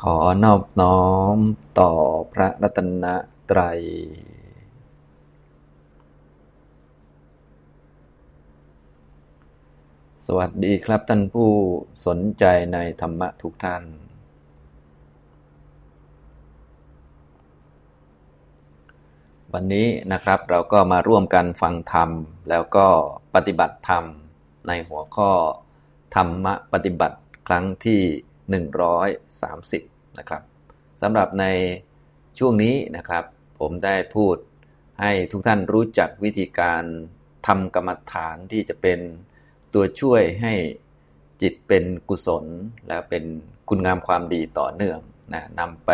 [0.00, 1.02] ขอนอบน้อ
[1.36, 1.38] ม
[1.80, 1.92] ต่อ
[2.32, 3.06] พระรัตน
[3.50, 3.80] ตรัย
[10.26, 11.50] สวัสดีครับท่านผู้
[12.06, 13.82] สนใจในธรรมะทุกท่าน
[19.52, 22.10] วันนี้นะครับเราก็มาร่วมกันฟังธรรม
[22.48, 22.86] แล้วก็
[23.34, 24.04] ปฏิบัติธรรม
[24.66, 25.30] ในหัวข้อ
[26.14, 28.00] ธรรมะปฏิบัติครั้งที่
[28.52, 30.42] 130 นะครับ
[31.02, 31.44] สำหรับใน
[32.38, 33.24] ช่วงนี้นะครับ
[33.60, 34.36] ผมได้พูด
[35.00, 36.82] ให้ทุกท่านรู้จักวิธีการ
[37.46, 38.98] ทำกรรมฐานที่จะเป็น
[39.74, 40.54] ตัวช่วยให้
[41.42, 42.44] จิตเป็นกุศล
[42.88, 43.24] และเป็น
[43.68, 44.98] คุณงามความดีต่อเนื่อง
[45.34, 45.90] นะนำไป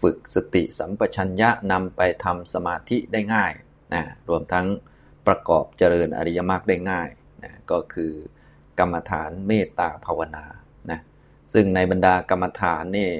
[0.00, 3.52] ฝึกสติสัมปชัญญะนำไปทำสมาธิได้ง่าย
[3.94, 4.66] นะรวมทั้ง
[5.26, 7.08] ประกอบเจริญอริยมรรคได้ง่าย
[7.42, 8.12] นะก็คือ
[8.78, 10.44] กรรมฐานเมตตาภาวนา
[11.52, 13.10] ซึ่งในบรรดากรรมฐานนี่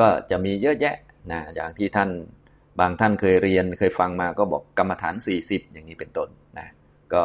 [0.00, 0.96] ก็จะมีเยอะแยะ
[1.32, 2.10] นะอย่างที่ท่าน
[2.80, 6.68] บางท่านเคยเรียนเคยฟังมาก็บอกกรรมฐาน 40 อย่างนี้เป็นต้นนะ
[7.14, 7.24] ก็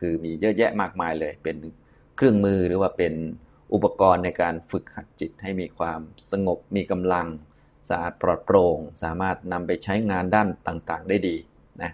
[0.00, 1.56] คือมีเยอะแยะมากมายเลย เป็น
[2.16, 3.14] เครื่องมือหรือว่าเป็น
[3.74, 7.26] อุปกรณ์ในการฝึกหัดจิตให้มีความสงบมีกำลัง
[7.88, 11.36] สะอาดปลอดโปร่ง สามารถนำไปใช้งานด้านต่างๆ ได้ดี
[11.82, 11.90] นะ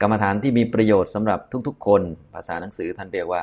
[0.00, 2.02] กรรมฐานที่มีประโยชน์สำหรับทุกๆ คน
[2.34, 3.42] ภาษาหนังสือท่านเรียกว่า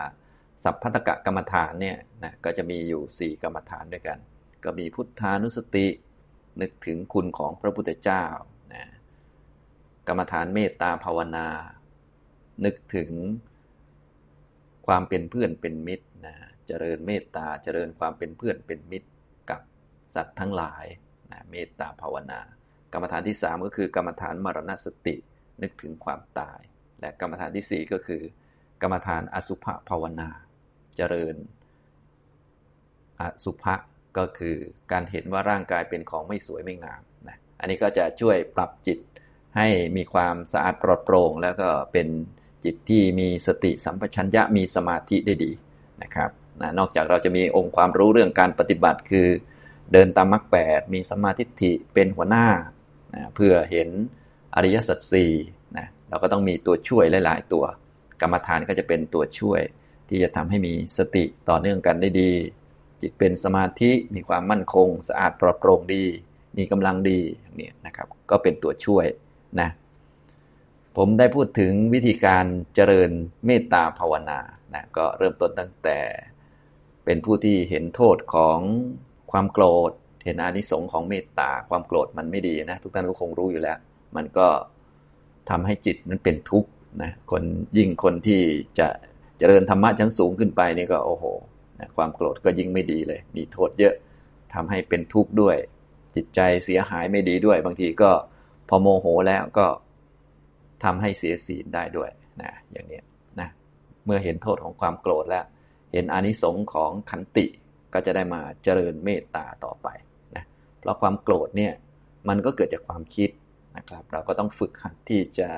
[0.63, 4.19] สัพพัตกะกรรมฐานเนี่ยนะก็จะมีอยู่ 4 กรรมฐานด้วยกัน
[4.63, 5.87] ก็มีพุทธานุสติ
[6.61, 8.25] นึกถึงคุณของพระพุทธเจ้า
[8.73, 8.83] นะ
[10.07, 11.47] กรรมฐานเมตตาภาวนา
[12.65, 13.11] นึกถึง
[14.87, 16.35] ความเป็นเพื่อนเป็นมิตรนะ
[16.67, 19.09] เจริญเมตตาเจริญความเป็นเพื่อนเป็นมิตร
[19.49, 19.61] กับ
[20.15, 20.85] สัตว์ทั้งหลาย
[21.31, 22.41] นะเมตตาภาวนา
[22.93, 25.15] กรรมฐานที่ 3 ก็คือกรรมฐานมรณสติ
[25.61, 26.59] นึกถึงความตาย
[26.99, 28.21] และกรรมฐานที่ 4 ก็คือ
[28.83, 30.29] กรรมฐานอสุภภาวนา
[30.97, 31.35] เจริญ
[33.21, 33.75] อสุภะ
[34.17, 34.55] ก็คือ
[34.91, 38.99] การเห็นว่าร่างกายเป็นของไม่สวยไม่งามนะอันนี้ก็จะช่วยปรับจิต
[39.57, 39.67] ให้
[39.97, 42.07] มีความสะอาดปลอดโปร่ง แล้วก็เป็น
[42.65, 45.51] จิตที่มีสติสัมปชัญญะมีสมาธิได้ดี
[46.03, 46.29] นะครับ
[46.61, 49.27] นะนอกจากเราจะมีองค์ความรู้เรื่องการปฏิบัติคือ
[49.93, 52.47] เดินตามมรรคแปดมีสมาธิิเป็นหัวหน้า
[53.15, 53.89] นะเพื่อเห็น
[54.55, 55.31] อริยสัจสี่
[55.77, 57.63] นะเราก็ต้องมีตัวช่วยหลาย ๆ ตัว
[58.21, 59.61] กรรมฐานก็จะเป็นตัวช่วย
[60.09, 62.31] ที่จะทำให้มีสติต่อเนื่องกันได้ดี
[63.01, 66.03] จิตเป็นสมาธิมีความมั่นคง สะอาดปลอดโปร่งดี
[66.57, 69.05] มีกำลังดีอย่างนี้นะครับ ก็เป็นตัวช่วย
[69.61, 69.69] นะ
[70.97, 73.11] ผมได้พูดถึงวิธีการเจริญ
[73.45, 74.39] เมตตาภาวนา
[74.73, 75.99] นะก็เริ่มต้นตั้งแต่
[77.05, 78.59] เป็นผู้ที่เห็นโทษของ
[79.31, 79.91] ความโกรธ
[80.25, 83.77] เห็นอานิสงส์ของเมตตาความโกรธมันไม่ดีนะ ทุกท่านก็คงรู้อยู่แล้ว
[84.15, 84.47] มันก็
[85.49, 86.69] ทำให้จิตมันเป็นทุกข์
[87.01, 87.43] นะคน
[87.77, 88.41] ยิ่งคนที่
[88.79, 88.87] จะ
[89.39, 91.25] เจริญธรรมะชั้นสูงขึ้นไปนี่ก็โอ้โห
[91.79, 93.93] นะความโกรธก็ยิ่งไม่ดีเลย มีโทษเยอะ
[94.53, 95.55] ทำให้เป็นทุกข์ด้วย
[96.15, 98.11] จิตใจเสียหายไม่ดีด้วย บางทีก็
[98.69, 99.67] พอโมโหแล้วก็
[100.83, 102.09] ทำให้เสียศีลได้ด้วย
[102.41, 103.01] นะอย่างนี้
[103.39, 103.49] นะ
[104.05, 105.45] เมื่อเห็นโทษของความโกรธแล้ว
[105.91, 107.45] เห็นอนิสงส์ของขันติ
[107.93, 109.87] ก็จะได้มาเจริญเมตตาต่อไป
[110.35, 110.43] นะ
[110.79, 111.73] เพราะความโกรธเนี่ย
[112.29, 113.29] มันก็เกิดจากความคิด
[113.77, 115.49] นะครับ เราก็ต้องฝึกหัดที่จะ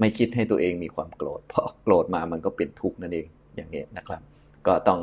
[0.00, 3.26] ไม่คิดให้ตัวเองมีความโกรธ เพราะโกรธมามันก็เป็นทุกข์นั่นเอง
[3.56, 4.20] อย่างนี้นะครับ
[4.66, 5.00] ก็ต้อง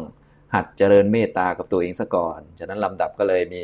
[0.55, 3.63] หัดเจริญเมตตากับตัวเองซะก่อน ฉะนั้นลำดับก็เลยมี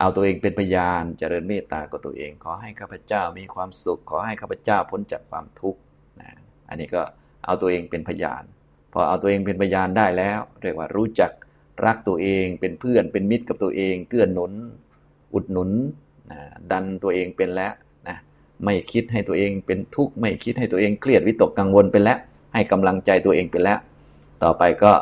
[0.00, 5.80] เอาตัวเองเป็นพยานเจริญเมตตากับตัวเอง ขอให้ข้าพเจ้ามีความสุข ขอให้ข้าพเจ้าพ้นจากความทุกข์
[6.20, 6.30] นะ
[6.68, 7.02] อันนี้ก็
[7.46, 8.42] เอาตัวเองเป็นพยาน
[8.92, 11.32] พอเอาตัวเองเป็นพยานได้แล้ว เรียกว่ารู้จัก
[11.86, 14.52] รักตัวเองเป็นเพื่อนเป็นมิตรกับตัวเอง เกื้อนหนุน
[15.34, 15.70] อุดหนุน
[16.30, 16.38] นะ
[16.72, 17.72] ดันตัวเองเป็นแล้ว
[18.64, 22.18] ไม่คิดให้ตัวเองเป็นทุกข์ไม่คิดให้ตัวเองเครียดวิตกกังวลเป็นแล้ว
[22.54, 23.78] ให้กำลังใจตัวเองเป็นแล้ว
[24.42, 24.92] ต่อไปก็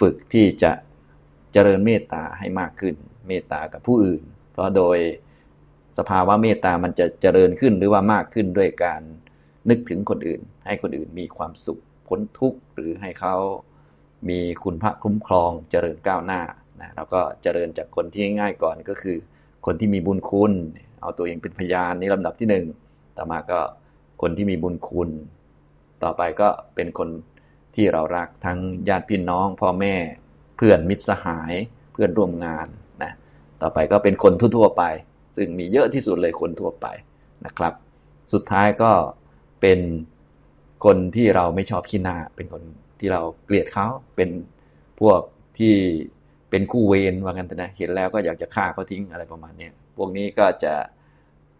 [0.00, 0.72] ฝึกที่จะ
[1.52, 2.94] เจริญเมตตาให้มากขึ้น
[3.28, 4.98] เมตตากับผู้อื่น เพราะโดย
[5.98, 9.02] สภาวะเมตตามันจะเจริญขึ้นหรือว่ามากขึ้นด้วยการ
[9.70, 13.34] นึกถึงคนอื่น ให้คนอื่นมีความสุขพ้นทุกข์หรือให้เขา
[14.28, 16.40] มีคุณพระคุ้มครองเจริญก้าวหน้า
[16.80, 19.16] นะเราก็เจริญจากคนที่ง่ายก่อนก็คือ
[19.66, 20.52] คนที่มีบุญคุณ
[21.00, 22.66] เอาตัวเองเป็นพยานนี่ลำดับที่หนึ่ง
[23.16, 23.60] ต่อมาก็
[24.22, 25.10] คนที่มีบุญคุณ
[26.02, 27.08] ต่อไปก็เป็นคน
[27.74, 28.58] ที่เรารักทั้ง
[28.88, 29.94] ญาติพี่น้องพ่อแม่
[30.56, 31.54] เพื่อนมิตรสหาย
[31.92, 32.66] เพื่อนร่วมงาน
[33.02, 33.12] นะ
[33.62, 34.84] ต่อไปก็เป็นคนทั่วๆไป
[35.36, 36.86] ซึ่งมีเยอะที่สุดเลยคนทั่วไป
[37.46, 37.72] นะครับ
[38.32, 38.92] สุดท้ายก็
[39.60, 39.80] เป็น
[40.84, 42.62] คนที่เราไม่ชอบขี้หน้า เป็นคน
[42.98, 43.86] ที่เราเกลียดเขา
[44.16, 44.30] เป็น
[45.00, 45.20] พวก
[45.58, 45.74] ที่
[46.50, 50.74] เป็นคู่เวรว่ากันนะเห็นแล้วก็อยากจะฆ่าเขาทิ้งอะไรประมาณนี้พวกนี้ก็จะ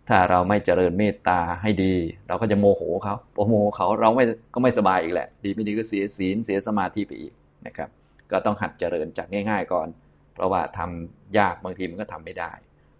[0.08, 1.94] ถ้าเราไม่เจริญเมตตาให้ดี
[2.28, 4.24] เราก็จะโมโหเขาพอโมโหเขาเราไม่
[4.54, 7.32] ก็ไม่สบายอีกแหละ ดีไม่ดีก็เสียศีลเสียสมาธิไปอีก
[7.66, 7.88] นะครับ
[8.30, 9.88] ก็ต้องหัดเจริญจากง่าย ๆ ก่อน
[10.34, 12.52] เพราะว่าทำยากบางทีมันก็ทำไม่ได้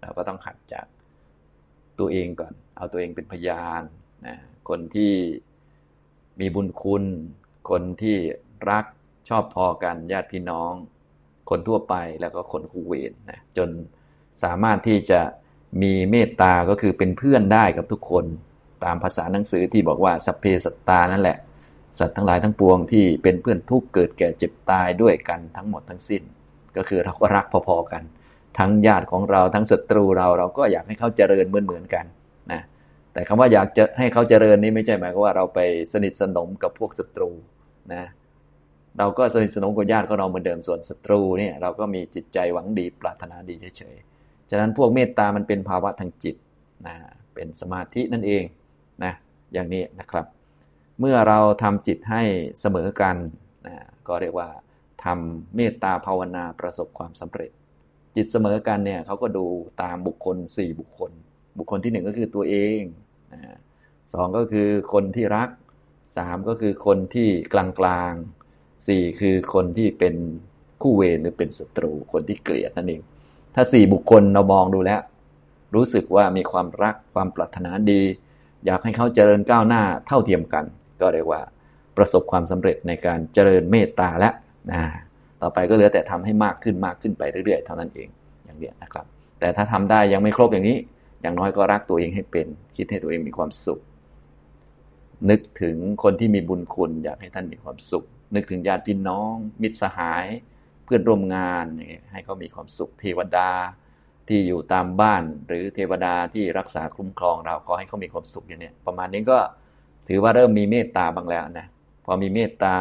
[0.02, 0.86] เราก็ต้องหัดจาก
[1.98, 3.82] ตัวเองก่อน เอาตัวเองเป็นพยาน
[4.26, 4.36] นะ
[4.68, 5.12] คนที่
[6.40, 7.04] มีบุญคุณ
[7.70, 8.16] คนที่
[8.70, 8.84] รัก
[9.28, 10.72] ชอบพอกันญาติพี่น้อง
[11.50, 13.68] คนทั่วไปแล้วก็คนคู่เวรนะจน
[14.44, 15.20] สามารถที่จะ
[15.82, 18.24] มีเมตตาก็คือเป็นเพื่อนได้กับทุกคน
[18.84, 21.38] ตามภาษาหนังสือที่บอกว่าสัพเพสัตตานั่นแหละ
[21.98, 26.22] สัตว์ทั้งหลายทั้งปวงที่เป็นเพื่อนทุกเกิดแก่เจ็บตายด้วยกันทั้งหมดทั้งสิ้น
[26.76, 28.02] ก็คือเราก็รักพอๆกัน
[28.58, 32.04] ทั้งญาติของเราทั้งศัตรูเราเราก็อยากให้เขาเจริญเหมือนๆกัน
[32.52, 32.62] นะ
[33.12, 35.60] แต่คำว่าอยากจะให้เขาเจริญนี่ไม่ใช่หมายความว่าเราไป
[35.92, 37.30] สนิทสนมกับพวกศัตรู
[37.92, 38.04] นะ
[38.98, 44.13] เราก็สนิทสนมกับญาติของเราเหมือนเดิมส่วนศัตรูเนี่ยเราก็มีจิตใจหวังดีปรารถนาดีเฉยๆ
[44.50, 46.37] ฉะนั้นพวกเมตตามันเป็นภาวะทางจิต
[46.87, 46.94] นะ
[47.35, 48.44] เป็นสมาธินั่นเอง
[49.05, 49.12] นะ
[49.52, 50.26] อย่างนี้นะครับ
[51.00, 52.23] เมื่อเราทำจิตให้
[52.61, 53.17] เสมอกัน
[53.67, 53.76] นะ
[54.08, 54.49] ก็เรียกว่า
[55.05, 57.50] ทำเมตตาภาวนาประสบความสำเร็จ
[58.17, 59.46] จิตเสมอกันเนี่ยเขาก็ดู
[59.82, 61.12] ตามบุคคล 4 บุคคล
[61.58, 62.81] บุคคลที่ 1 ก็คือตัวเอง
[63.32, 63.41] นะ
[64.14, 65.49] สองก็คือคนที่รัก
[66.17, 68.12] สามก็คือคนที่กลางกลาง
[68.87, 70.14] สี่คือคนที่เป็น
[70.82, 73.02] คู่เวรหรือเป็นศัตรูคนที่เกลียดนั่นเอง
[73.54, 75.00] ถ้าสี่บุคคลเรามองดูแล้ว
[75.74, 78.02] รู้สึกว่ามีความรักความปรารถนาดี
[78.66, 80.64] อยากให้เขาเจริญก้าวหน้าเท่าเทียมกัน
[81.00, 81.40] ก็เรียกว่า
[81.96, 84.30] ประสบความสำเร็จในการเจริญเมตตาและ
[84.70, 84.82] นะ
[85.42, 88.08] ต่อไปก็เหลือแต่ทำให้มากขึ้นมากขึ้นไปเรื่อยๆ เท่านั้นเอง
[88.44, 89.06] อย่างเดียวนะครับ
[89.40, 90.78] แต่ถ้าทำได้ยังไม่ครบอย่างนี้
[91.22, 92.46] อย่างน้อยก็รักตัวเองให้เป็น
[92.76, 93.80] คิดให้ตัวเองมีความสุข
[95.30, 98.04] นึกถึงคนที่มีบุญคุณ อยากให้ท่านมีความสุข
[98.34, 100.26] นึกถึงญาติพี่น้อง มิตรสหาย
[100.84, 101.66] เพื่อนร่วมงาน
[102.12, 103.50] ให้เขามีความสุขเทวดา
[104.28, 109.38] ที่อยู่ตามบ้าน หรือเทวดาที่รักษาคุ้มครองเราขอให้เขามีความสุขอย่างนี้ประมาณนี้ก็
[110.08, 111.66] ถือว่าเริ่มมีเมตตาบ้างแล้วนะ
[112.04, 112.76] พอมีเมตตา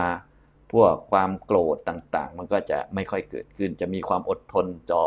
[0.73, 5.05] พวกความโกรธต่างๆ มันก็จะไม่ค่อยเกิดขึ้น จะมีความอดทนจอ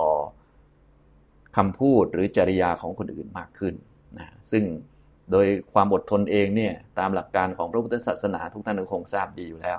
[1.56, 3.75] คำพูดหรือจริยาของคนอื่นมากขึ้น
[4.19, 4.64] นะซึ่ง
[5.31, 9.78] โดยความอดทนเองเนี่ยตามหลักการของพระพุทธศาสนาทุกท่านคงทราบดีอยู่แล้ว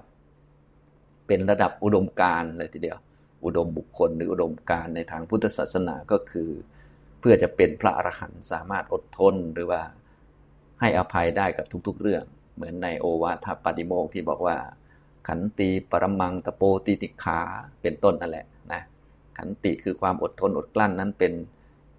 [1.28, 2.98] เป็นระดับอุดมการเลยทีเดียว
[3.46, 6.50] อุดมบุคคลหรืออุดมการในทางพุทธศาสนาก็คือ
[7.20, 9.82] เพื่อจะเป็นพระอรหันต์สามารถอดทนหรือว่า
[10.80, 12.24] ให้อภัยได้กับทุกๆเรื่อง
[12.56, 14.58] เหมือนในโอวาทปาติโมกที่บอกว่า
[15.28, 17.40] ขันติปรมังตะโปติติขา
[17.82, 18.82] เป็นต้นนั่นแหละนะ
[19.38, 21.34] ขันติคือความอดทนอดกลั้นนั้นเป็น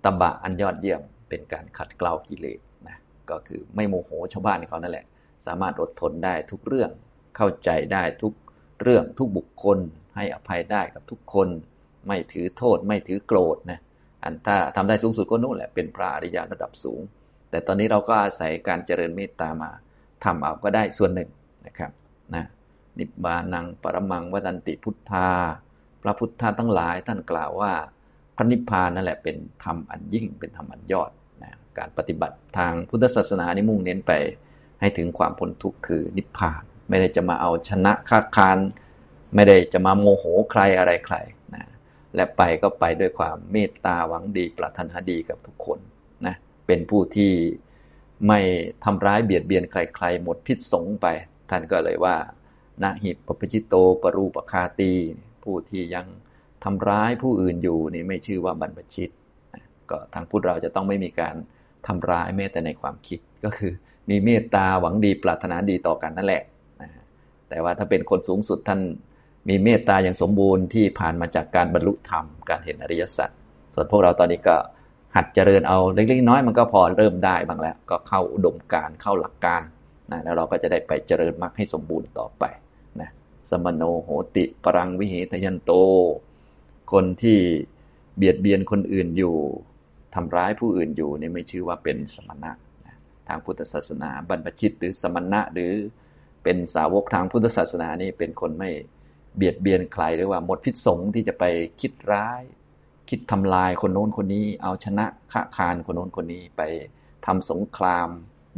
[0.04, 2.96] ตบะอันยอดเยี่ยม เป็นการขัดเกลากิเลสนะ
[3.30, 5.06] ก็คือไม่โมโหชาวบ้านเขานั่นแหละ
[5.46, 6.90] สามารถอดทนได้ทุกเรื่อง
[7.36, 8.32] เข้าใจได้ทุก
[8.82, 9.78] เรื่องทุกบุคคล
[10.18, 11.48] ให้อภัยได้กับทุกคน
[12.06, 13.80] ไม่ถือโทษไม่ถือโกรธนะ
[14.22, 17.00] อันถ้าทำได้สูงสุดก็นู่นแหละเป็นพระอริยะระดับสูง
[17.50, 19.70] แต่ตอนนี้เราก็อาศัยการเจริญเมตตามา
[20.24, 21.30] ทำเอาก็ได้ส่วนหนึ่ง
[21.66, 21.90] นะครับ
[22.34, 22.44] นะ
[22.98, 25.28] นิบานังปรมังวดันติพุทธา
[26.02, 27.72] พระพุทธาทั้งหลายท่านกล่าวว่า
[28.36, 31.10] พระนิพพานนั่นแหละเป็นธรรมอันยิ่งเป็นธรรมอันยอด
[31.42, 34.12] นะการปฏิบัติทางพุทธศาสนานี่มุ่งเน้นไป
[34.80, 38.58] ให้ถึงความพ้นทุกข์คือนิพพาน ไม่ได้จะมาเอาชนะค้าคาน
[39.34, 41.16] ไม่ได้จะมาโมโหใครอะไรใคร
[41.54, 41.64] นะ
[42.14, 45.78] และไปก็ไปด้วยความเมตตาหวังดีปรารถนาดีกับทุกคน
[46.26, 46.34] นะ
[46.66, 47.32] เป็นผู้ที่
[48.28, 48.40] ไม่
[48.84, 51.06] ทำร้ายเบียดเบียนใครๆ หมดพิษสงไป
[51.50, 52.16] ท่านก็เลยว่า
[52.82, 54.92] นะหิปปจิโตปรูปคาตี
[55.42, 56.06] ผู้ที่ยัง
[56.64, 59.10] ทำร้ายผู้อื่นอยู่นี่ไม่ชื่อว่าบรรพชิต
[59.90, 61.34] ก็ทางพุทธเราจะต้องไม่มีการ
[61.86, 63.72] ทำร้ายแม้แต่ในความคิดก็คือ
[64.10, 66.42] มีเมตตาหวังดีปรารถนาดีต่อกันนั่นแหละ
[67.48, 68.80] แต่ว่าถ้าเป็นคนสูงสุดท่าน
[69.48, 73.30] มีเมตตาอย่างสมบูรณ์ที่ผ่านมาจากการบรรลุธรรมการเห็นอริยสัจ
[73.74, 74.56] ส่วนพวกเราตอนนี้ก็
[75.16, 79.62] หัดเจริญเอาเล็กๆน้อยมันก็พอเริ่มได้บ้างแล้ว ก็เข้าอุดมการเข้าหลักการ
[80.10, 82.44] นะแล้วเราก็จะได้ไปเจริญมรรคให้สมบูรณ์ต่อไป
[83.00, 83.10] นะ
[83.50, 85.72] สมโนโหติปรังวิเหทยันโต
[86.92, 87.38] คนที่
[88.16, 89.34] เบียดเบียนคนอื่นอยู่
[90.14, 92.52] ทำร้ายผู้อื่นอยู่นี่ไม่ชื่อว่าเป็นสมณะ
[93.28, 95.72] ทางพุทธศาสนา บรรพชิตหรือสมณะหรือ
[96.42, 98.70] เป็นสาวกทางพุทธศาสนานี่เป็นคนไม่
[99.38, 101.44] เบียดเบียนใครหรือว่าหมดพิษสงที่จะไป
[101.80, 102.42] คิดร้าย
[103.10, 106.62] คิดทำลายคนโน้นคนนี้ เอาชนะฆ่าคานคนโน้นคนนี้ไป
[107.26, 108.08] ทำสงคราม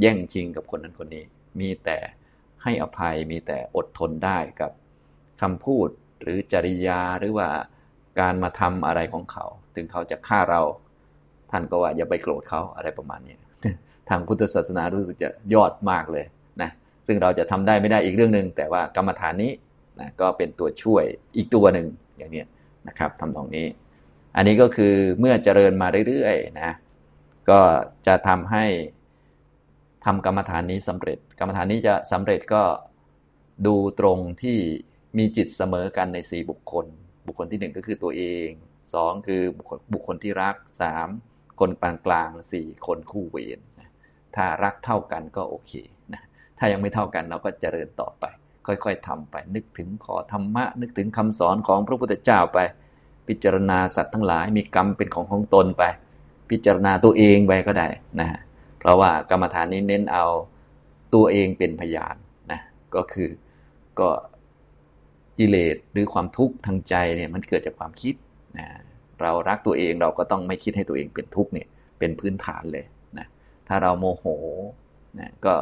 [0.01, 1.25] แย่งชิงกับคนนั้นคนนี้
[1.61, 1.99] มีแต่
[2.63, 4.71] ให้อภัยมีแต่อดทนได้กับ
[5.41, 5.89] คำพูด
[6.23, 7.49] หรือจริยาหรือว่า
[8.21, 9.45] การมาทำอะไรของเขา
[9.75, 10.63] ถึงเขาจะฆ่าเรา
[11.51, 13.37] ท่านก็ว่าอย่าไปโกรธเขาอะไรประมาณนี้
[14.09, 16.25] ทางพุทธศาสนารู้สึกจะยอดมากเลย
[16.63, 16.71] นะ
[17.07, 19.51] ซึ่งเราจะทำได้ไม่ได้อีกเรื่องหนึ่งแต่ว่ากรรมฐานนี้
[19.99, 21.04] นะก็เป็นตัวช่วย
[21.37, 21.87] อีกตัวหนึ่ง
[22.18, 22.44] อย่างนี้
[22.88, 23.66] นะครับทำตรงนี้
[24.37, 26.70] อันนี้ก็คือเมื่อเจริญมาเรื่อยๆนะ
[27.50, 27.61] ก็
[28.06, 28.64] จะทำให้
[30.04, 32.62] ทำกรรมฐานนี้สำเร็จ กรรมฐานนี้จะสำเร็จก็
[33.66, 34.59] ดูตรงที่
[35.18, 36.87] มีจิตเสมอกันในสี่บุคคล
[37.26, 38.49] บุคคลที่หนึ่งก็คือตัวเอง
[38.94, 41.09] สองคือบุคคลบุคคลที่รักสาม
[41.61, 43.61] คนปานกลางสี่คนคู่เวรน
[44.37, 45.73] ถ้ารักเท่ากันก็โอเค
[46.12, 46.23] นะ
[46.59, 48.25] ถ้ายังไม่เท่ากันเราก็เจริญต่อไป
[48.67, 52.59] ค่อยๆทำไป นึกถึงขอธรรมะ นึกถึงคำสอนของพระพุทธเจ้าไป
[53.29, 55.83] พิจารณาสัตว์ทั้งหลายมีกรรมเป็นของของตนไป
[56.50, 57.88] พิจารณาตัวเองไปก็ได้
[58.21, 58.29] นะ
[58.79, 60.26] เพราะว่ากรรมฐานนี้เน้นเอา
[61.14, 62.17] ตัวเองเป็นพยาน
[62.52, 62.61] นะ
[62.95, 63.31] ก็คือ
[64.00, 64.09] ก็
[65.38, 68.14] กิเลสหรือความทุกข์ทางใจเนี่ยมันเกิดจากความคิด
[68.59, 68.67] นะ
[69.21, 72.85] เรารักตัวเองเราก็ต้องไม่คิดให้ตัวเองเป็นทุกข์เนี่ยเป็นพื้นฐานเลย
[73.19, 73.26] นะ
[73.69, 74.25] ถ้าเราโมโห
[75.21, 75.55] นะก็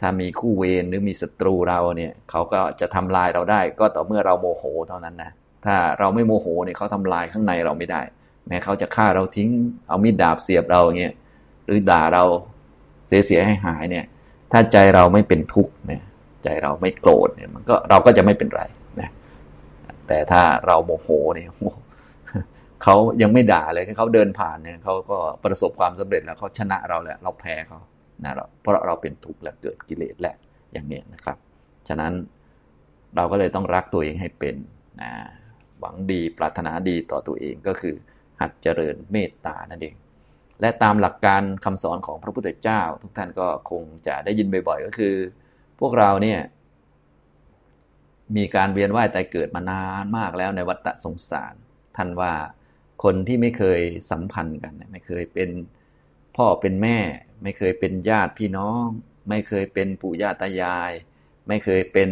[0.00, 5.30] ถ้ามีคู่เวรหรือมีศัตรูเราเนี่ยเขาก็จะทำลายเราได้ ก็ต่อเมื่อเราโมโหเท่านั้นนะ
[5.64, 8.02] ถ้าเราไม่โมโหเนี่ยเขาทำลายข้างในเราไม่ได้
[8.46, 9.48] แม้เขาจะฆ่าเราทิ้ง
[9.88, 11.14] เอามีดดาบเสียบเราอย่างเงี้ย
[11.66, 12.24] หรือด่าเรา
[13.08, 14.04] เสียเสียให้หายเนี่ย
[14.52, 16.02] ถ้าใจเราไม่เป็นทุกข์เนี่ย
[16.44, 18.62] ใจเราไม่โกรธเนี่ยมันก็เราก็จะไม่เป็นไร
[19.00, 19.10] นะ
[20.08, 21.48] แต่ถ้าเราโมโหเนี่ย
[22.82, 27.78] เขายังไม่ด่าเลยเขาเดินผ่านเนี่ยเขาก็ประสบความสำเร็จแล้วเขาชนะเราแล้วเราแพ้เขา
[28.24, 30.36] นะเราเพราะเราเป็นทุกข์และเกิดกิเลสแหละ
[30.72, 31.36] อย่างนี้นะครับ
[31.88, 32.12] ฉะนั้น
[33.16, 34.56] เราก็เลยต้องรักตัวเองให้เป็น
[35.00, 35.10] นะ
[35.80, 37.94] หวังดีปรารถนาดีต่อตัวเองก็คือ
[38.40, 39.94] หัดเจริญเมตตานั่นเอง
[40.60, 45.14] และตามหลักการคำสอนของพระพุทธเจ้า ทุกท่านก็คงจะได้ยินบ่อยๆ ก็คือ
[45.80, 46.40] พวกเราเนี่ย
[48.36, 51.54] มีการเวียนว่ายตายเกิดมานานมากแล้วในวัฏสงสาร
[51.96, 52.32] ท่านว่า
[53.04, 55.50] คนที่ไม่เคยสัมพันธ์กัน ไม่เคยเป็น
[56.36, 56.98] พ่อเป็นแม่
[57.42, 58.84] ไม่เคยเป็นญาติพี่น้อง
[59.28, 60.92] ไม่เคยเป็นปู่ย่าตายาย
[61.48, 62.10] ไม่เคยเป็น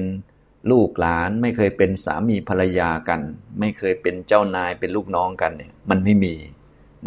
[0.70, 3.20] ลูกหลาน ไม่เคยเป็นสามีภรรยากัน
[3.60, 6.34] ไม่เคยเป็นเจ้านายเป็นลูกน้องกันเนี่ยมันไม่มี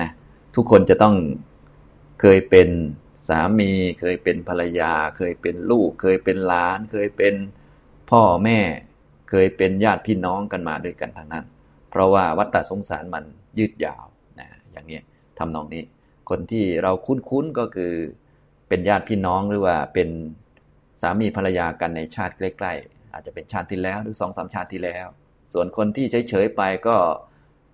[0.02, 0.10] นะ
[0.56, 1.16] ทุกคนจะต้อง
[2.22, 2.70] เคยเป็น
[3.30, 3.72] สามี
[4.02, 7.34] เคยเป็นภรรยา เคยเป็นลูก เคยเป็นหลาน เคยเป็น
[8.12, 8.60] พ่อแม่
[9.30, 11.46] เคยเป็นญาติพี่น้องกันมาด้วยกันทางนั้น
[11.90, 13.26] เพราะว่าวัฏฏสงสารมัน
[13.58, 14.06] ยืดยาว
[14.40, 15.00] นะอย่างนี้
[15.38, 15.84] ทำนองนี้
[16.30, 17.94] คนที่เราคุ้นๆก็คือ
[18.70, 20.10] เป็นญาติพี่น้องหรือว่าเป็น
[21.02, 25.08] สามีภรรยากันในชาติใกล้ ๆ อาจจะเป็นชาติที่แล้วหรือสองสามชาติที่แล้ว
[25.54, 26.96] ส่วนคนที่เฉยๆไปก็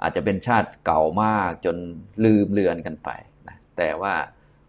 [0.03, 1.77] อาจจะเป็นชาติเก่ามากจน
[2.25, 3.09] ลืมเลือนกันไป
[3.47, 4.13] นะแต่ว่า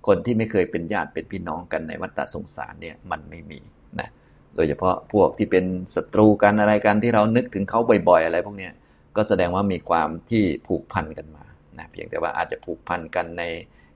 [0.07, 3.61] คนที่ไม่เคยเป็นญาติเป็นพี่น้องกันในวัฏสงสารเนี่ยมันไม่มี
[4.01, 4.09] นะ
[4.55, 5.65] โดยเฉพาะพวกที่เป็น
[5.95, 8.69] ศัตรูกันอะไรกันที่เรานึกถึงเขาบ่อยๆ อะไรพวกนี้
[9.17, 11.45] ก็แสดงว่ามีความที่ผูกพันกันมา
[11.79, 13.45] นะเพียงแต่ว่าอาจจะผูกพันกันใน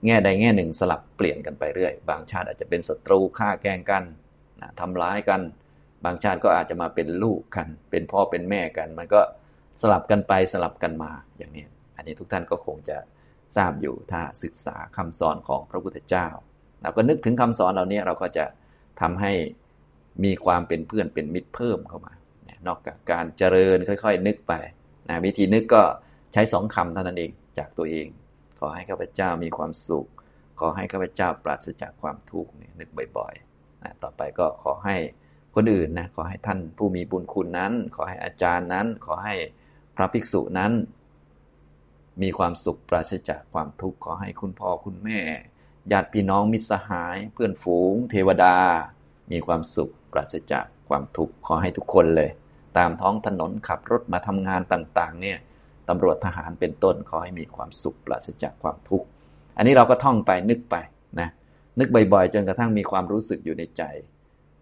[0.07, 4.05] แง่ใดแง่หนึ่งสลับเปลี่ยนกันไปเรื่อย บางชาติอาจจะเป็นศัตรูฆ่าแกล้งกัน
[4.61, 5.41] นะทำร้ายกัน
[6.05, 9.21] บางชาติก็อาจจะมาเป็นลูกกัน เป็นพ่อเป็นแม่กัน มันก็
[9.81, 11.65] สลับกันไปสลับกันมาอย่างนี้
[11.97, 12.99] อันนี้ทุกท่านก็คงจะ
[13.57, 16.27] ทราบอยู่ถ้าศึกษาคำสอนของพระพุทธเจ้า
[16.83, 18.45] เราก็นึกถึงคำสอนเหล่านี้เราก็จะ
[19.01, 19.33] ทำให้
[20.25, 22.13] มีความเป็นเพื่อนเป็นมิตรเพิ่มเข้ามา
[22.69, 24.55] นอกจากการเจริญค่อย ๆ นึกไป
[25.09, 25.83] นะวิธีนึกก็
[26.33, 28.07] ใช้สองคำเท่านั้นเองจากตัวเอง
[28.61, 30.09] ขอให้ข้าพเจ้ามีความสุข
[30.59, 34.97] ขอให้ข้าพเจ้าปราศจากความทุกข์นึกบ่อยๆนะต่อไปก็ขอให้
[35.55, 39.35] คนอื่นนะขอให้ท่านผู้มีบุญคุณนั้น ขอให้อาจารย์นั้น ขอให้
[39.97, 40.73] พระภิกษุนั้น
[42.23, 45.21] มีความสุขปราศจากความทุกข์ขอให้คุณพ่อคุณแม่
[45.93, 48.57] ญาติพี่น้องมิตรสหาย เพื่อนฝูง เทวดา
[49.31, 52.31] มีความสุขปราศจากความทุกข์ขอให้ทุกคนเลย
[52.79, 55.39] ตามท้องถนนขับรถมาทำงานต่าง ๆ เนี่ย
[55.89, 59.07] ตำรวจทหารเป็นต้นขอให้มีความสุขปราศจากความทุกข์
[59.57, 60.77] อันนี้เราก็ท่องไปนึกไป
[61.21, 61.29] นะ
[61.79, 63.83] นึกบ่อยๆ จนกระทั่งมีความรู้สึกอยู่ในใจ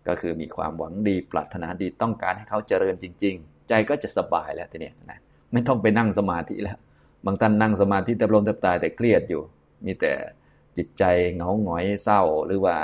[0.08, 5.18] ก็คือมีความหวังดีปรารถนาดีต้องการให้เขาเจริญจริง ๆ ใจก็จะสบายแล้วทีเนี้ยนะ
[5.52, 6.78] ไม่ต้องไปนั่งสมาธิแล้ว
[7.24, 9.42] บางท่านนั่งสมาธิแต่ลมแทบตายแต่เครียดอยู่
[9.86, 10.12] มีแต่
[10.76, 12.76] จิตใจเหงาหงอยเศร้าหรือว่า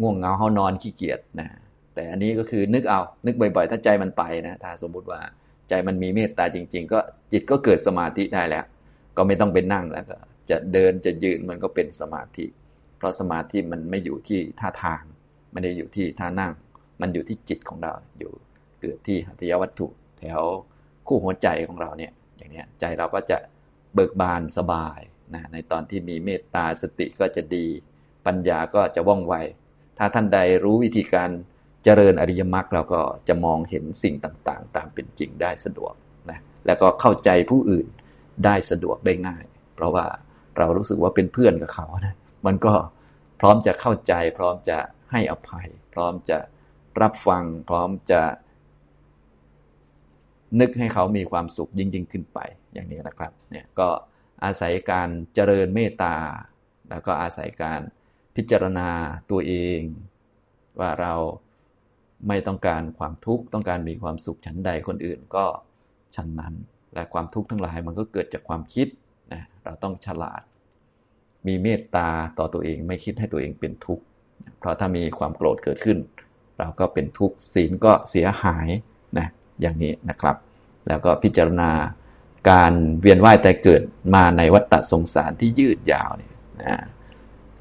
[0.00, 1.48] ง่วงเหงาเฮานอนขี้เกียจนะ
[1.94, 5.20] แต่อันนี้ก็คือนึกเอานึกบ่อยๆ ถ้าใจมันไปนะถ้าสมมุติว่า
[5.68, 6.98] ใจมันมีเมตตาจริง ๆ ก็
[7.32, 8.64] จิตก็เกิดสมาธิได้แล้ว
[9.16, 10.16] ก็ไม่ต้องไปนั่งแล้วก็
[10.50, 12.46] จะเดินจะยืนมันก็เป็นสมาธิ
[12.98, 15.02] เพราะสมาธิมันไม่อยู่ที่ท่าทาง
[15.52, 16.52] ไม่ได้อยู่ที่ท่านั่ง
[17.00, 18.32] มันอยู่ที่จิตของเราอยู่
[18.80, 19.86] เกิดที่หัตถยวัตถุ
[20.18, 20.40] แถว
[21.06, 23.38] คู่หัวใจของเราเนี่ยอย่างนี้ใจเราก็จะ
[23.94, 25.00] เบิกบานสบาย
[25.34, 27.66] นะในตอนที่มีเมตตาสติก็จะดี
[28.26, 29.34] ปัญญาก็จะว่องไว
[29.98, 31.30] ถ้าท่านใดรู้วิธีการ
[31.84, 35.94] เจริญอริยมรรคเราก็จะมองเห็นสิ่งต่างๆ ตามเป็นจริงได้สะดวก
[36.30, 37.86] นะแล้วก็เข้าใจผู้อื่น
[38.44, 40.06] ได้สะดวกได้ง่าย เพราะว่า
[40.58, 42.74] เรารู้สึกว่าเป็นเพื่อนกับเขานะมันก็
[43.40, 44.78] พร้อมจะเข้าใจ พร้อมจะ
[45.12, 46.38] ให้อภัย พร้อมจะ
[47.02, 48.22] รับฟัง พร้อมจะ
[50.60, 52.38] นึกให้เขามีความสุขยิ่งยิ่งขึ้นไป
[52.72, 53.88] อย่างนี้นะครับเนี่ยก็
[54.44, 56.16] อาศัยการเจริญเมตตา
[56.90, 57.80] แล้วก็อาศัยการ
[58.36, 58.88] พิจารณา
[59.30, 59.80] ตัวเอง
[60.80, 61.14] ว่าเรา
[62.28, 65.44] ไม่ต้องการความทุกข์ต้องการมีความสุขชั้นใดคนอื่นก็
[66.14, 66.54] ชั้นนั้น
[66.94, 68.86] และความทุกข์ทั้งหลายมันก็เกิดจากความคิด
[69.32, 70.42] นะเราต้องฉลาด
[71.46, 74.04] มีเมตตาต่อตัวเองไม่คิดให้ตัวเองเป็นทุกข์
[74.58, 75.98] เพราะถ้ามีความโกรธเกิดขึ้น
[76.58, 78.68] เราก็เป็นทุกข์ศีลก็เสียหาย
[79.18, 79.28] นะ
[79.60, 80.36] อย่างนี้นะครับ
[80.88, 81.70] แล้วก็พิจารณา
[82.50, 83.82] การเวียนว่ายแต่เกิด
[84.14, 86.76] มาในวัฏสงสารที่ยืดยาวเนี่ยนะ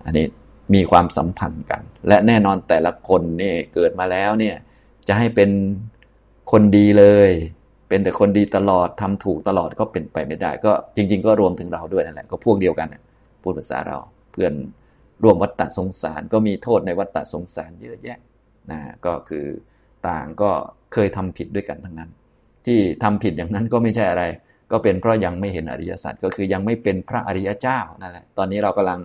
[0.05, 0.25] อันนี้
[0.74, 4.55] มีความสัมพันธ์กัน และแน่นอนแต่ละคนนี่เกิดมาแล้วเนี่ย
[5.08, 5.50] จะให้เป็น
[6.51, 7.29] คนดีเลย
[7.89, 12.88] เป็นแต่คนดีตลอดทำถูกตลอดก็เป็นไปไม่ได้ ก็จริง ๆ ก็รวมถึงเราด้วยนั่นแหละก็พวกเดียวกัน
[13.41, 13.98] พูดภาษาเรา
[14.32, 14.53] เพื่อน
[15.24, 18.20] ร่วมวัฏฏะสงสาร ก็มีโทษในวัฏฏะสงสารเยอะแยะ
[18.72, 19.46] นะก็คือ
[20.08, 20.51] ต่างก็
[20.93, 22.10] เคยทำผิดด้วยกันทั้งนั้น
[22.65, 24.24] ที่ทำผิดอย่างนั้นก็ไม่ใช่อะไร
[24.72, 29.00] ก็เป็นเพราะยังไม่เห็นอริยสัจก็คือยังไม่เป็นพระอริยเจ้านั่นแหละตอนนี้เรากำลัง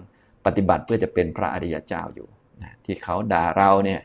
[0.46, 2.28] ปฏิบัติเพื่อจะเป็นพระอริยเจ้าอยู่
[2.62, 4.00] นะที่เขาด่าเราเนี่ย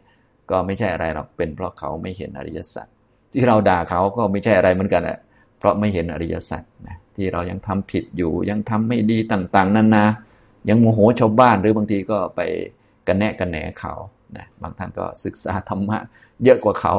[0.51, 2.87] ก็ไม่ใช่อะไรหรอกเป็นเพราะเขาไม่เห็นอริยสัจ
[3.33, 5.19] ที่เราด่าเขาก็ไม่ใช่อะไรเหมือนกันแหละ
[5.59, 10.05] เพราะไม่เห็นอริยสัจนะที่เรายังทำผิดอยู่ยังทำไม่ดีต่าง ๆนั่นนะ
[10.69, 12.41] ยังโมโหชาวบ้านหรือบางทีก็ไป
[13.07, 13.93] กันแนะกันแหนเขา
[14.37, 15.97] นะบางท่านก็ศึกษาธรรมะ
[16.43, 16.93] เยอะกว่าเขา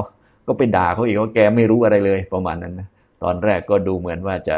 [0.47, 2.89] ก็ไปด่าเขาอีกว่าแกไม่รู้อะไรเลยประมาณนั้นนะ
[3.23, 4.57] ตอนแรกก็ดูเหมือนว่าจะ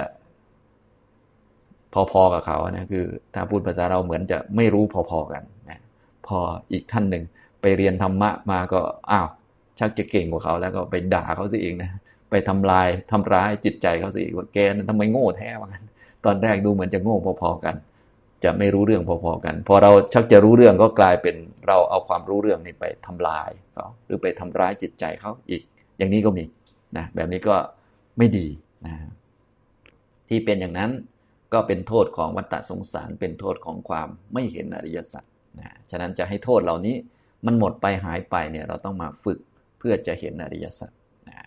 [1.94, 5.80] พอๆกับเขานะคือถ้าพูดภาษาเราเหมือนจะไม่รู้พอๆกันนะ
[6.26, 6.38] พอ
[6.72, 7.24] อีกท่านหนึ่ง
[7.60, 9.28] ไปเรียนธรรมะมาก็อ้าว
[9.78, 11.90] ชักจะเก่งกว่าเขาแล้วก็ไปด่าเขาสิเองนะ
[12.30, 15.84] ไปทำลายทำร้ายจิตใจเขาสิว่าแกนั้นทำไมโง่แท้ว่างั้น
[16.24, 17.74] ตอนแรกดูเหมือนจะโง่พอๆกัน
[18.44, 25.62] จะไม่รู้เรื่องพอๆกัน พอเราชักจะรู้เรื่องก็กลายเป็นเราเอาความรู้เรื่องนี้ไปทำลายเขาหรือไปทำร้ายจิตใจเขาอีก
[25.98, 26.44] อย่างนี้ก็มี
[26.96, 27.56] นะแบบนี้ก็
[28.18, 28.46] ไม่ดี
[28.86, 28.94] นะ
[30.28, 30.90] ที่เป็นอย่างนั้น
[31.52, 35.24] ก็เป็นโทษของวัฏสงสาร เป็นโทษของความไม่เห็นอริยสัจ
[35.58, 36.96] นะฉะนั้นจะให้โทษเหล่านี้
[37.46, 39.38] มันหมดไปหายไปเนี่ยเราต้องมาฝึก
[39.78, 40.90] เพื่อจะเห็นอริยสัจ
[41.28, 41.46] นะ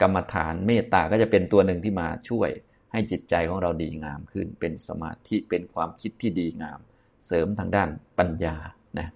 [0.00, 2.50] กรรมฐานเมตตาก็จะเป็นตัวหนึ่งที่มาช่วย
[2.92, 6.78] ให้จิตใจของเราดีงามขึ้น เป็นสมาธิเป็นความคิดที่ดีงาม
[7.26, 8.56] เสริมทางด้านปัญญา
[8.98, 9.08] นะ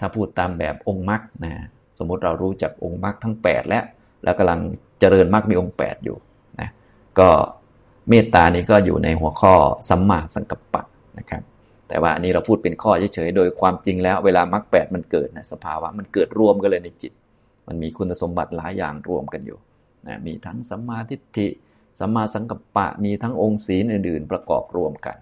[0.00, 1.54] ถ้าพูดตามแบบองค์มรรคนะ
[1.98, 3.84] สมมติเรารู้จักองค์มรรคทั้ง 8 แล้ว
[4.24, 4.60] แล้วกำลัง
[5.00, 6.16] เจริญมรรคมีองค์ 8 อยู่
[6.60, 6.68] นะ
[7.18, 7.28] ก็
[8.08, 9.54] เมตตานี้ก็อยู่ในหัวข้อ
[9.88, 10.84] สัมมาสังกัปปะ
[11.18, 11.42] นะครับ
[11.88, 17.12] แต่ว่าอันนี้เราพูดเป็นข้อเฉยๆ โดยความจริงแล้วเวลามรรคแปดมันเกิดนะสภาวะมันเกิดรวมกันเลยในจิต
[17.68, 19.58] มันมีคุณสมบัติหลายอย่างรวมกันอยู่
[20.06, 21.48] นะมีทั้งสัมมาทิฏฐิ
[22.00, 25.16] สัมมาสังกัปปะมีทั้งองค์ศีลอื่น ๆ ประกอบรวมกัน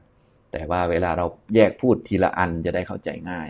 [0.53, 3.49] แต่ว่าเวลาเราแยกพูดทีละอันจะได้เข้าใจง่าย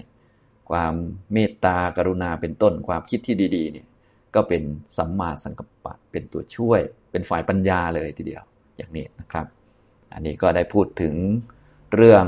[0.71, 0.95] ความ
[1.33, 3.87] เมตตากรุณาเป็นต้นความคิดที่ดีๆเนี่ย
[4.35, 4.63] ก็เป็น
[4.99, 8.43] สัมมาสังกัปปะเป็นตัวช่วย เป็นฝ่ายปัญญาเลยทีเดียว
[8.77, 9.47] อย่างนี้นะครับ
[10.13, 11.15] อันนี้ก็ได้พูดถึง
[11.95, 12.25] เรื่อง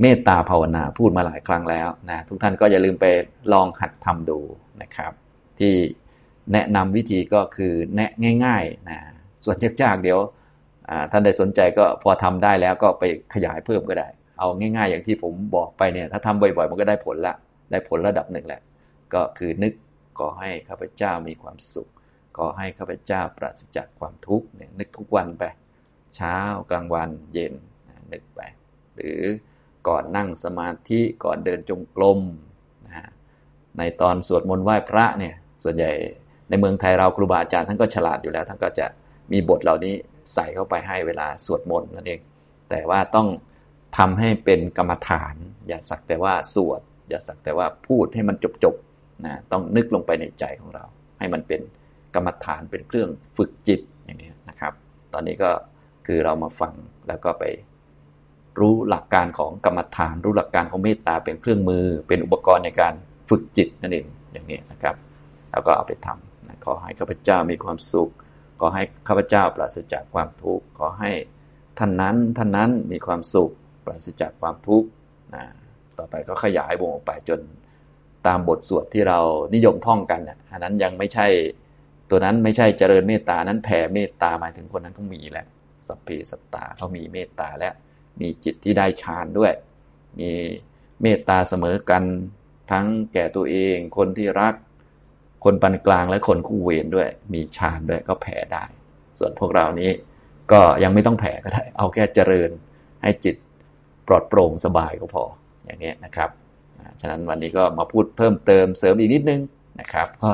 [0.00, 3.06] เมตตาภาวนาพูดมาหลายครั้งแล้วนะทุกท่านก็อย่าลืมไป
[3.52, 4.38] ลองหัดทำดู
[4.82, 5.12] นะครับ
[5.58, 5.74] ที่
[6.52, 8.10] แนะนำวิธีก็คือแนะ
[8.44, 8.98] ง่ายๆนะ
[9.44, 10.18] ส่วนยากๆเดี๋ยว
[11.10, 13.04] ท่านใดสนใจก็พอทำได้แล้วก็ไป
[13.34, 17.34] ขยายเพิ่มก็ได้ เอาง่าย ๆ อย่างที่ผมบอกไปเนี่ยถ้าทำบ่อยๆมันก็ได้ผลละ
[17.70, 18.60] ได้ผลระดับหนึ่งแหละ
[19.14, 19.72] ก็คือนึก
[20.18, 21.88] ขอให้ข้าพเจ้ามีความสุข
[22.38, 25.44] ขอให้ข้าพเจ้าปราศจากความทุกข์เนี่ยนึกทุกวันไป
[26.16, 26.36] เช้า
[26.70, 27.54] กลางวันเย็น
[28.12, 28.40] นึกไป
[28.94, 29.20] หรือ
[29.88, 32.20] ก่อนนั่งสมาธิก่อนเดินจงกรม
[32.86, 33.10] นะ
[33.78, 35.90] ในตอนสวดมนต์ไหว้พระเนี่ยส่วนใหญ่
[36.48, 38.86] ในเมืองไทยเราครูบาอาจารย์ท่านก็ฉลาดอยู่แล้วท่านก็จะ
[39.32, 39.94] มีบทเหล่านี้
[40.34, 42.20] ใส่เข้าไปให้เวลาสวดมนต์นั่นเอง
[42.70, 43.28] แต่ว่าต้อง
[43.98, 45.34] ทำให้เป็นกรรมฐาน
[45.68, 50.84] อย่าสักแต่ว่าสวด อย่าสักแต่ว่าพูดให้มันจบๆนะต้องนึกลงไปในใจของเรา
[51.18, 51.60] ให้มันเป็น
[52.14, 54.72] กรรมฐานเป็นเครื่องฝึกจิตอย่างนี้นะครับ
[55.12, 55.50] ตอนนี้ก็
[56.06, 56.74] คือเรามาฟัง
[57.08, 57.44] แล้วก็ไป
[58.60, 62.94] รู้หลักการของกรรมฐาน รู้หลักการของเมตตาเป็นเครื่องมือ เป็นอุปกรณ์ในการ
[63.28, 64.94] ฝึกจิตนั่นเองอย่างนี้นะครับ
[65.50, 68.10] แล้วก็เอาไปทำนะขอให้ข้าพเจ้ามีความสุข
[68.60, 71.10] ขอให้ข้าพเจ้าปราศจากความทุกข์ขอให้
[71.78, 73.52] ท่านนั้นท่านนั้นมีความสุข
[73.84, 74.88] ปราศจากความทุกข์
[75.34, 75.44] นะ
[75.98, 77.40] ต่อไปก็ขยายวงออกไปจน
[78.26, 79.18] ตามบทสวดที่เรา
[79.54, 81.26] นิยมท่องกันนะอันนั้นยังไม่ใช่
[82.10, 85.46] ตัวนั้นไม่ใช่เจริญเมตตานั้นแผ่เมตตาหมายถึงคนนั้นเขามีแล้ว
[85.88, 87.74] สัพเพสัตตาเขามีเมตตาแล้ว
[88.20, 89.52] มีจิตที่ได้ฌานด้วย
[90.20, 90.30] มี
[91.02, 92.02] เมตตาเสมอกัน
[92.70, 94.54] ทั้งแก่ตัวเอง คนที่รัก
[95.44, 98.64] คนปานกลางและคนคู่เวรด้วย มีฌานด้วยก็แผ่ได้
[99.18, 99.90] ส่วนพวกเรานี้
[100.52, 102.50] ก็ยังไม่ต้องแผ่ก็ได้ เอาแค่เจริญ
[103.02, 103.36] ให้จิต
[104.06, 105.24] ปลอดโปร่งสบายก็พอ
[105.64, 106.30] อย่างนี้นะครับ
[107.00, 109.40] ฉะนั้นวันนี้ก็มาพูดเพิ่มเติมเสริมอีกนิดนึง
[109.80, 110.30] นะครับ ก็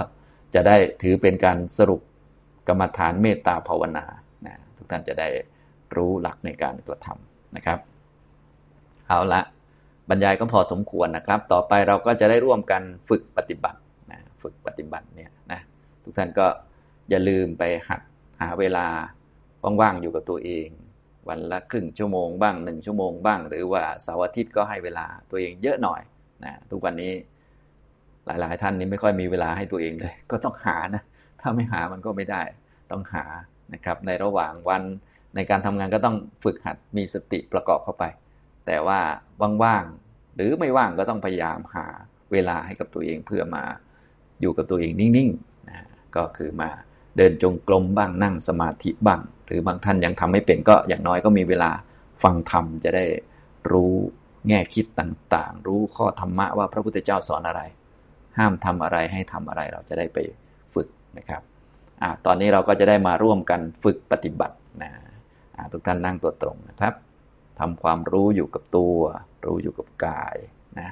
[0.54, 2.00] จะได้ถือเป็นการสรุป
[2.68, 4.04] กรรมฐานเมตตาภาวนา
[4.46, 5.28] นะทุกท่านจะได้
[5.96, 7.78] รู้หลักในการกระทำนะครับ
[9.08, 9.40] เอาละ
[10.08, 13.80] บรรยายก็พอสมควรนะครับ ต่อไปเราก็จะได้ร่วมกันฝึกปฏิบัติ
[14.12, 15.60] นะฝึกปฏิบัติเนี่ยนะ
[16.04, 16.46] ทุกท่านก็
[17.10, 18.00] อย่าลืมไปหัด
[18.40, 18.86] หาเวลา
[19.80, 20.68] ว่างๆอยู่กับตัวเอง
[21.28, 26.02] วันละครึ่งชั่วโมงบ้างหนึ่งชั่วโมงบ้าง หรือว่าเสาร์อาทิตย์ก็ให้เวลาตัวเองเยอะหน่อย
[26.44, 27.12] นะทุกวันนี้
[28.26, 31.02] หลาย ๆ ท่านนี้ไม่ค่อยมีเวลาให้ตัวเองเลย ก็ต้องหานะ
[31.40, 32.42] ถ้าไม่หามันก็ไม่ได้
[32.90, 33.24] ต้องหา
[33.74, 34.82] นะครับ ในระหว่างวัน
[35.36, 38.04] ในการทำงานก็ต้องฝึกหัดมีสติประกอบเข้าไป
[38.66, 39.00] แต่ว่า
[39.62, 41.86] ว่างๆหรือไม่ว่างก็ต้องพยายามหา
[42.32, 43.64] เวลาให้กับตัวเองเพื่อมา
[44.40, 45.78] อยู่กับตัวเองนิ่งๆนะ
[46.16, 46.70] ก็คือมา
[47.16, 51.70] เดินจงกรมบ้างนั่งสมาธิบ้าง หรือบางท่านยังทำไม่เป็นก็อย่างน้อยก็มีเวลา
[52.22, 53.04] ฟังธรรมจะได้
[53.72, 53.94] รู้
[54.48, 57.62] แง่คิดต่างๆ รู้ข้อธรรมะว่าพระพุทธเจ้าสอนอะไร
[58.38, 60.18] ห้ามทำอะไรให้ทำอะไรเราจะได้ไป
[60.74, 61.42] ฝึกนะครับ
[62.02, 64.90] อตอนนี้เราก็จะได้มาร่วมกันฝึกปฏิบัตินะ
[65.72, 66.94] ทุกท่านนั่งตัวตรงนะครับ
[67.60, 68.98] ทำความรู้อยู่กับตัว
[69.44, 70.36] รู้อยู่กับกาย
[70.78, 70.90] นะ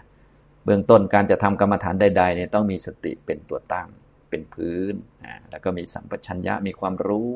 [0.64, 3.88] เบื้องต้นการจะทำกรรมฐานใดๆเนี่ยต้องมีสติเป็นตัวตั้ง
[4.30, 7.30] เป็นพื้นนะแล้วก็มีสัมปชัญญะมีความรู้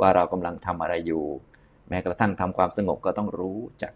[0.00, 1.24] ว่าเรากำลังทำอะไรอยู่
[1.88, 3.92] แม้กระทั่งทำความสงบก็ต้องรู้จัก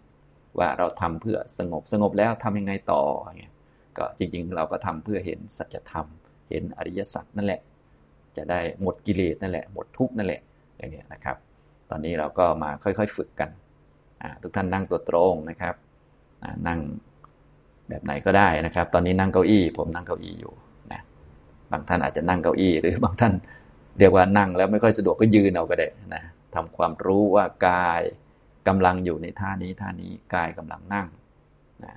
[0.57, 3.03] ว่าเราทำเพื่อสงบสงบแล้วทำยังไงต่อ
[3.39, 3.53] เงี้ย
[3.97, 6.05] ก็จริงๆ เราก็ทำเพื่อเห็นสัจธรรม
[6.49, 7.61] เห็นอริยสัจนั่นแหละ
[8.37, 10.41] จะได้หมดกิเลสนั่นแหละ หมดทุกข์นั่นแหละ
[10.77, 11.37] อย่างนี้นะครับ
[11.89, 13.49] ตอนนี้เราก็มาค่อยๆฝึกกัน
[14.43, 15.75] ทุกท่านนั่งตัวตรงนะครับ
[16.67, 16.79] นั่ง
[17.89, 20.53] แบบไหนก็ได้นะครับ ตอนนี้นั่งเก้าอี้ ผมนั่งเก้าอี้อยู่
[20.91, 21.01] นะ
[21.71, 23.33] บางท่านอาจจะนั่งเก้าอี้ หรือบางท่าน
[23.99, 26.23] เรียกว่านั่งแล้วไม่ค่อยสะดวกก็ยืนเอาก็ได้นะ
[26.55, 28.01] ทำความรู้ว่ากาย
[28.67, 31.07] กำลังอยู่ในท่านี้ท่านี้กายกำลังนั่ง
[31.83, 31.93] นะ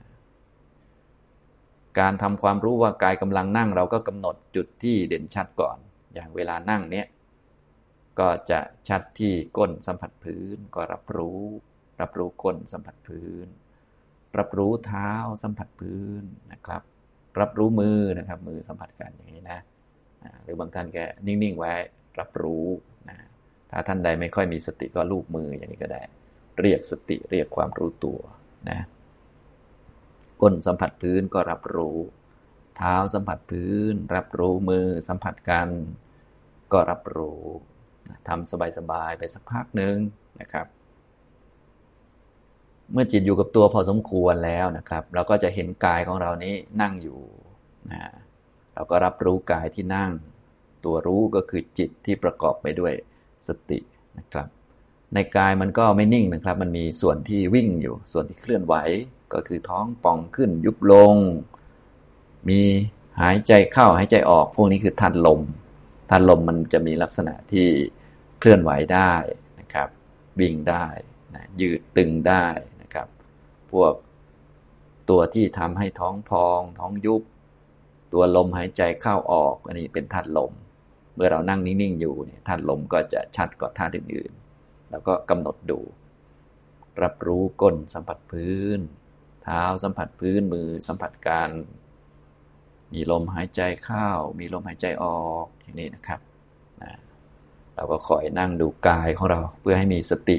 [1.99, 5.77] การทำความรู้ว่ากายกำลังนั่ง เราก็กำหนดจุดที่เด่นชัดก่อน
[6.15, 7.07] อย่างเวลานั่งเนี้ย
[8.19, 11.43] ก็จะชัดที่ก้นสัมผัสพื้นก็รับรู้
[12.01, 13.47] รับรู้ก้นสัมผัสพื้น
[14.39, 16.83] รับรู้เท้าสัมผัสพื้นนะครับ
[17.41, 19.59] รับรู้มือนะครับ มือสัมผัสกันอย่างนี้นะ
[20.43, 21.73] หรือบางท่านแกนิ่งๆไว้
[22.21, 22.67] รับรู้
[23.09, 23.17] นะ
[23.71, 26.03] ถ้าท่านใดไม่ค่อยมีสติก็ลูบมืออย่างนี้ก็ได้
[26.61, 28.19] เรียกสติเรียกความรู้ตัว
[28.71, 28.81] นะ
[30.43, 31.99] ก้นสัมผัสพื้นก็รับรู้
[32.77, 35.69] เท้าสัมผัสพื้น รับรู้มือสัมผัสกัน
[36.73, 37.43] ก็รับรู้
[38.29, 39.97] ทำสบายๆไปสักพักหนึ่ง
[40.41, 40.67] นะครับ
[42.93, 47.21] เมื่อจิตอยู่กับตัวพอสมควรแล้วนะครับ เราก็จะเห็นกายของเรานี้นั่งอยู่
[47.93, 48.03] นะ
[48.75, 50.11] เราก็รับรู้กายที่นั่ง
[50.85, 52.93] ตัวรู้ก็คือจิตที่ประกอบไปด้วย
[53.49, 53.79] สติ
[54.19, 54.49] นะครับ
[55.15, 58.75] ในกายมันก็ไม่นิ่งนะครับ มันมีส่วนที่วิ่งอยู่ ส่วนที่เคลื่อนไหว
[59.35, 61.17] ก็คือท้องป่องขึ้นยุบลง
[62.49, 62.61] มี
[63.21, 65.41] หายใจเข้าหายใจออก พวกนี้คือธาตุลม
[66.11, 67.67] ธาตุลมมันจะมีลักษณะที่
[68.41, 69.13] เคลื่อนไหวได้
[69.61, 69.89] นะครับ
[70.41, 70.87] วิ่งได้
[71.35, 72.47] นะยืดตึงได้
[72.83, 73.09] นะครับ
[73.73, 73.93] พวก
[75.11, 77.23] ตัวที่ทำให้ท้องพอง ท้องยุบ
[78.13, 80.53] ตัวลมหายใจเข้าออก อันนี้เป็นธาตุลม
[81.15, 85.81] เมื่อเรานั่งนิ่งๆอยู่เนี่ยธาตุลมก็จะชัดกว่าธาตุอื่นๆ แล้วก็กำหนดดู
[87.03, 88.81] รับรู้ก้นสัมผัสพื้น
[89.43, 91.49] เท้า สัมผัสพื้นมือสัมผัสการ
[92.93, 96.21] มีลมหายใจเข้า มีลมหายใจออกอย่างนี้นะครับ
[96.83, 96.93] นะ
[97.75, 100.39] เราก็คอยนั่งดูกายของเราเพื่อให้มีสติ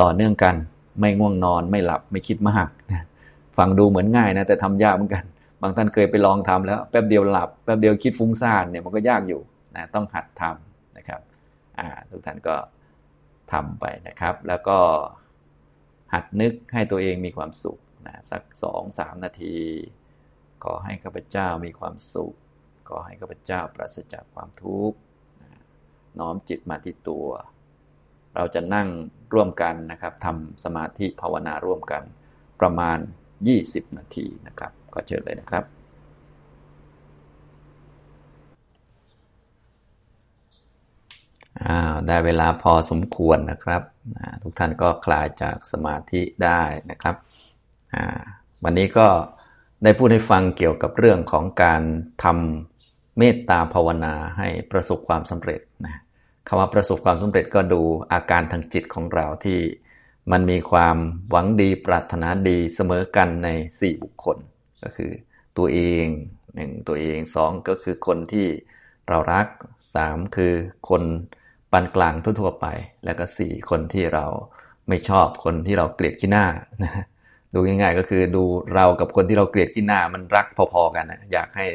[0.00, 0.54] ต่อเนื่องกัน
[1.00, 3.04] ไม่ง่วงนอนไม่หลับไม่คิดมากนะ
[3.58, 5.24] ฟังดูเหมือนง่ายนะแต่ทำยากเหมือนกัน
[5.62, 9.40] บางท่านเคยไปลองทำแล้วแป๊บเดียวหลับแป๊บเดียวคิดฟุ้งซ่านเนี่ยมันก็ยากอยู่
[9.76, 11.20] นะต้องหัดทำนะครับ
[11.78, 12.56] อ่าทุกท่านก็
[13.52, 14.78] ทำไปนะครับ แล้วก็
[16.14, 19.56] หัดนึกให้ตัวเองมีความสุข นะสักสองสามนาที
[20.64, 22.34] ขอให้ข้าพเจ้ามีความสุข
[22.88, 24.98] ขอให้ข้าพเจ้าปราศจากความทุกข์
[26.18, 27.28] น้อมจิตมาที่ตัว
[28.34, 28.88] เราจะนั่ง
[29.34, 32.02] ร่วมกันนะครับทำสมาธิภาวนาร่วมกัน
[32.60, 32.98] ประมาณ
[33.46, 35.64] 20 นาทีนะครับ ก็เชิญเลยนะครับ
[42.06, 43.82] ได้เวลาพอสมควรนะครับ
[44.42, 47.14] ทุกท่านก็คลายจากสมาธิได้นะครับ
[48.64, 49.06] วันนี้ก็
[49.84, 51.82] ได้พูดให้ฟังเกี่ยวกับเรื่องของการ
[52.24, 55.96] ทำเมตตาภาวนาให้ประสบความสำเร็จนะ
[56.46, 57.80] คำว่าประสบความสำเร็จก็ดู
[58.12, 59.58] อาการทางจิตของเราที่
[60.32, 60.96] มันมีความ
[61.30, 64.38] หวังดีปรารถนาดีเสมอกันใน 4 บุคคล
[64.82, 65.12] ก็คือ
[65.58, 66.04] ตัวเอง
[66.54, 68.46] หนึ่งตัวเองสองก็คือคนที่
[69.08, 69.46] เรารัก
[69.94, 70.52] สามคือ
[70.88, 71.02] คน
[71.72, 72.66] ปานกลางทั่วๆไป
[73.04, 74.26] แล้วก็สี่คนที่เรา
[74.88, 76.46] ไม่ชอบคนที่เราเกลียดขี้หน้า
[76.82, 77.04] นะ
[77.54, 78.42] ดูง่ายๆ ก็คือดู
[78.74, 81.66] เรากับคนที่เราเกลียดขี้หน้ามันรักพอๆกันนะอยากให้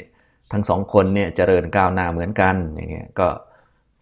[0.52, 3.28] ทั้งสองคนเนี่ยเจริญก้าวหน้าเหมือนกันอย่างเงี้ยก็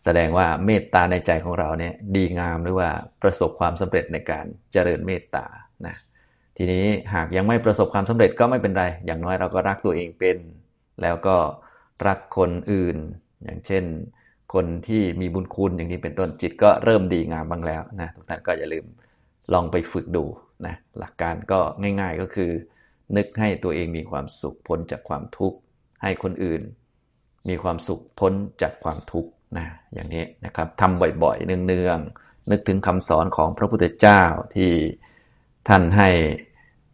[0.04, 2.90] แสดงว่าเมตตาในใจของเราเนี่ยดีงามหรือว่า
[3.22, 5.46] ประสบความสำเร็จในการเจริญเมตตา
[5.88, 5.96] นะ
[6.58, 10.38] ทีนี้หากยังไม่ประสบความสำเร็จก็ไม่เป็นไร อย่างน้อยเราก็รักตัวเองเป็น
[11.02, 11.38] แล้วก็
[12.08, 12.98] รักคนอื่น
[13.44, 13.84] อย่างเช่น
[14.54, 18.86] คนที่มีบุญคุณอย่างนี้เป็นต้นจิตก็เริ่มดีงามบ้างแล้วนะทุกท่านก็อย่าลืม
[19.54, 20.24] ลองไปฝึกดู
[20.66, 21.60] นะหลักการก็
[22.02, 22.52] ง่ายๆก็คือ
[23.18, 25.58] นึกให้ตัวเองมีความสุขพ้นจากความทุกข์
[26.04, 26.62] ให้คนอื่น
[27.50, 34.22] มีความสุขพ้นจากความทุกข์นะอย่างนี้นะครับทำบ่อยๆ เนืองๆ นึกถึงคำสอนของพระพุทธเจ้า
[34.56, 34.72] ที่
[35.68, 36.10] ท่านให้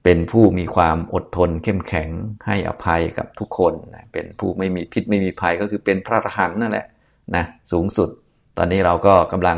[0.04, 2.10] เป็นผู้มีความอดทนเข้มแข็ง
[2.48, 6.88] ให้อภัยกับทุกคนนะเป็นผู้ไม่มีพิษไม่มีภัยก็คือเป็นพระอรหันต์นั่นแหละ
[7.36, 8.10] นะสูงสุด
[8.58, 9.58] ตอนนี้เราก็กำลัง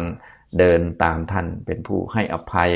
[0.59, 2.71] เดินตามท่านเป็นผู้ให้อภัย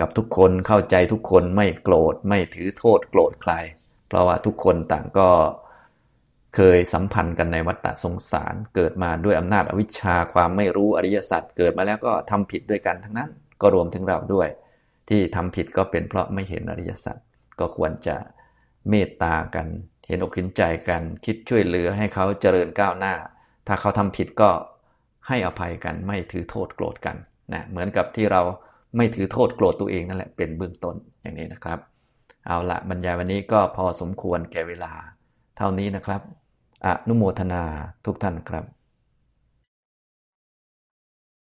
[0.00, 3.52] กับทุกคนเข้าใจทุกคนไม่โกรธไม่ถือโทษโกรธใคร
[4.08, 5.30] เพราะว่าทุกคนต่างก็
[6.56, 13.30] เคยสัมพันธ์กันในวัฏฏะสงสารเกิดมาด้วยอำนาจอวิชชาความไม่รู้อริยสัจเกิดมาแล้วก็ทำผิดด้วยกันทั้งนั้น
[13.60, 14.48] ก็รวมถึงเราด้วย
[15.08, 17.16] ที่ทำผิดก็เป็นเพราะไม่เห็นอริยสัจ
[17.60, 18.16] ก็ควรจะ
[18.88, 19.66] เมตตากัน
[20.06, 23.14] เห็นอกเห็นใจกัน คิดช่วยเหลือให้เขาเจริญก้าวหน้า
[23.66, 24.50] ถ้าเขาทำผิดก็
[25.28, 27.16] ให้อภัยกันไม่ถือโทษโกรธกัน
[27.52, 28.42] นะเหมือนกับที่เรา
[28.96, 31.78] ไม่ถือโทษโกรธตัวเองนั่นแหละเป็นเบื้องต้นอย่างนี้นะครับ
[32.46, 34.92] เอาละบรรยายวันนี้ก็พอสมควรแก่เวลา
[35.56, 36.20] เท่านี้นะครับ
[36.86, 37.62] อนุโมทนา
[38.04, 38.64] ทุกท่านครับ